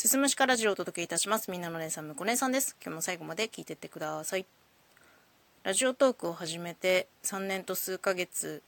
[0.00, 1.50] すすむしかラジオをお届けいたします。
[1.50, 2.74] みんなの姉さん、むこ姉さんです。
[2.82, 4.46] 今日も最後まで聞いてってください。
[5.62, 8.62] ラジオトークを始めて3年と数ヶ月、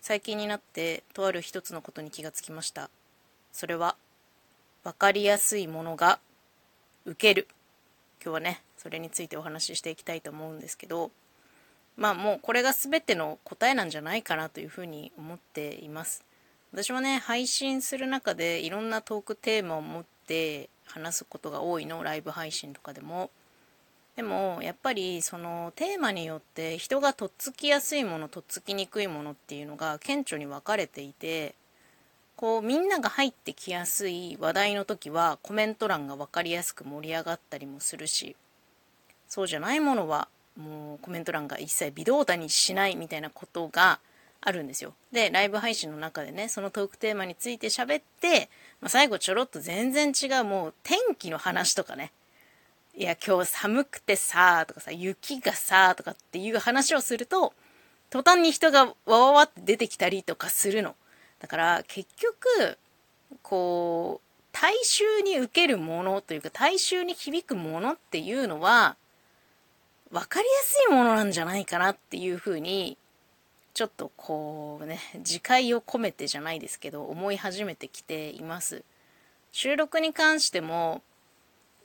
[0.00, 2.90] 最近になってとある一つのことに気がつきました。
[3.52, 3.94] それは、
[4.82, 6.18] わかりやすいものが
[7.04, 7.46] 受ける。
[8.20, 11.12] 今日はね、それについてお話ししていきたいと思うんですけど、
[11.96, 16.24] まあもうこれが全ての答えなんじゃないかなというふうに思っています。
[16.72, 23.30] 私もね、配信する中でいろんなトークテーマを持って話すことが多いの、ライブ配信とかでも。
[24.16, 31.56] でもやっぱりそのテーマによって人がとっつきやすいものとっつきにくいものっていうのが顕著に分かれていて
[32.36, 38.36] こうみんなが入ってきやすい話題の時はコメント欄が分かりやすく盛り上がったりもするし
[39.28, 43.98] そうじゃないものはもうコメント欄が一切微動だにしないみたいなことが
[44.46, 44.92] あるんですよ。
[45.10, 48.50] で、ライブ配信の中でね、そのトークテーマについて喋って、
[48.82, 52.12] まあ、最後ちょろっと全然違うもう天気の話とかね、
[52.94, 57.54] いや今日寒くてさとかさ、雪がさとかっていう話をすると、
[58.10, 60.94] 途端に人がわわわって出てきたりとかするの。
[61.40, 62.78] だから結局、
[63.42, 68.96] こう、大衆に受けるものというか大衆に響くものっていうのは、
[70.12, 72.98] 分かりやすいものなんじゃないかなっていうふうに
[73.74, 78.84] ちょっとこうね自戒を込めてじゃないですけど思い始めてきています
[79.50, 81.02] 収録に関しても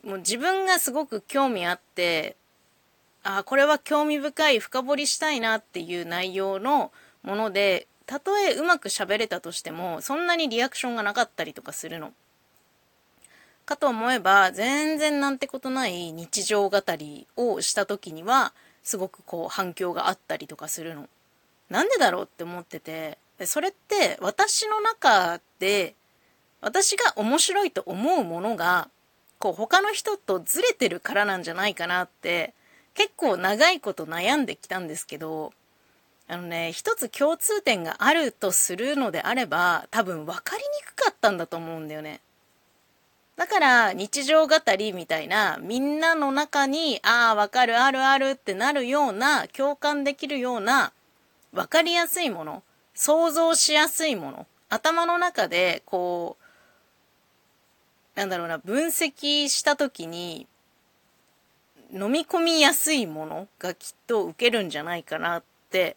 [0.04, 2.36] もう自分がすごく興味あって
[3.24, 6.92] あこれは興味深い深掘りしたいなっていう内容の
[7.24, 12.14] ものでたとえうまく喋れたとしてもそんなにリアクションがなかったりとかするの
[13.66, 21.08] かと思えば全然なんてことない日常語りをした時にはすごくこう反響があったりとかするの。
[21.70, 25.96] なんでだろうって思っててそれって私の中で
[26.62, 28.90] 私が面白いと思うものが
[29.38, 32.54] こう他の人とずれてるからなんじゃないかなって
[32.94, 35.54] 結構長いこと悩んできたんですけど
[36.28, 42.20] あのね一つ共通点があるとするのであれば多分分かりにくかったんだと思うんだよね。
[43.38, 50.92] だから日常語りみたいなみんなの中にああわかるあるあるってなるような共感できるような
[51.54, 56.38] 分かりやすいもの想像しやすいもの頭の中でこ
[58.16, 60.48] うなんだろうな分析した時に
[61.92, 65.96] 飲み込みやすいものがきっと受けるんじゃないかなって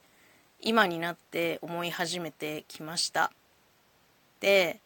[0.60, 3.32] 今になって思い始めてきました。
[4.40, 4.80] で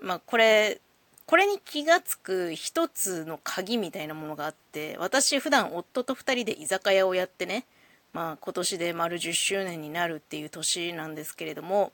[0.00, 0.80] まあこれ
[1.26, 7.66] これに気がつく一つの鍵みたいなものがあって私普段夫と2人で居酒屋をやってね
[8.12, 11.92] まあ今年で丸10周年になるっていう年なんですけれども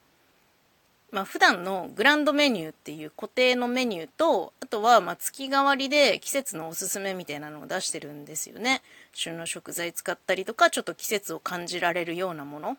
[1.11, 8.83] まあ普段のグランドメニューっていう固定のメニューとあとはま月替わりで季節のおすすめみたいなのを出してるんですよね。
[9.13, 12.77] 旬の食材使ったりとかちょっと季節を感じられるようなもの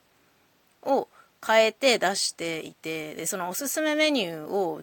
[0.83, 1.07] を
[1.45, 4.81] 変えて出していてでそのおすすめメニューを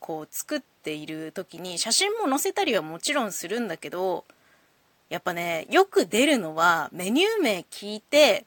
[0.00, 4.24] こう作っている時に写真も載せたりはもちろんするんだけど
[5.08, 8.44] やっぱねよく出るのはメニュー名聞いて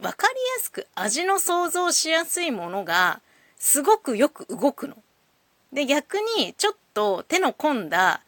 [0.00, 3.20] 分かりやすく味の想像しやすいものが
[3.58, 4.96] すごくよく動くの。
[5.72, 8.22] で逆にちょっと手の込んだ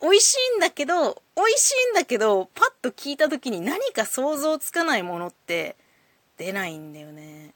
[0.00, 5.76] 美味しいんだけど美味しいんだけどパッと聞いた時に何か想像つかないものって
[6.36, 7.46] 出ないんだよね。
[7.46, 7.50] っ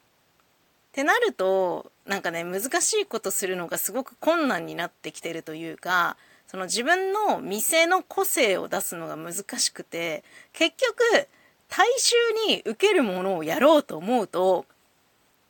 [0.92, 11.28] てなるとなんかね難しいことするのがすごく困難になってきてるというかその自分の店の個性を出すのが難しくて結局
[11.68, 12.14] 大衆
[12.48, 14.66] に受けるものをやろうと思うと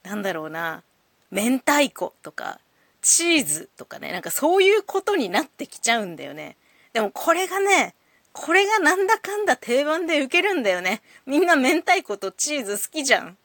[0.03, 0.83] なんだろうな
[1.31, 2.61] 明太子とか
[3.03, 6.57] チーズとかねなんかそういうことになってきちゃうんだよね。
[6.93, 7.95] でもこれがね
[8.33, 11.03] これがなんだかんだ定番で受けるんだよね。
[11.25, 13.37] みんな明太子とチーズ好きじゃん。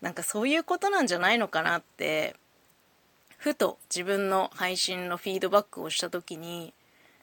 [0.00, 2.34] なんかそういうことなんじゃないのかなって
[3.42, 6.72] ふと自分の配信のフィードバックをした時に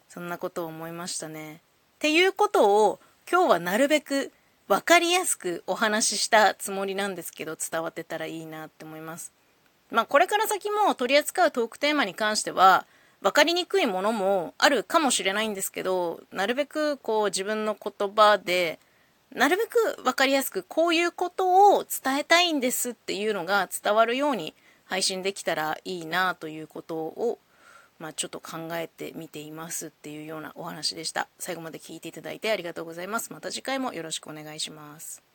[0.10, 1.54] そんなことを思いましたね。
[1.54, 1.60] っ
[2.00, 3.00] ていうことを
[3.32, 4.34] 今日はなるべく
[4.68, 9.32] 分かりやすくお話ししたつもりなんですけど伝わってたらいいなって思います。
[9.92, 12.86] まあこれから先も取り扱うトークテーマに関しては
[13.22, 18.80] 分かりにくいものもあるかもしれないんですけどなるべくこう自分の言葉で
[19.34, 24.54] なるべく分かりやすくこういうことを伝えたいんですっていうのが伝わるように
[24.90, 27.38] 配信できたらいいなということを、
[28.00, 31.28] まあ、ちょっと考えてみていますっていうようなお話でした。
[31.38, 33.32] 最後まで聞いていただいてありがとうございます。
[33.32, 35.29] また次回もよろしくお願いします。